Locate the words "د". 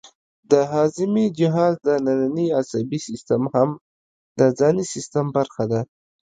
0.51-0.53, 4.39-4.41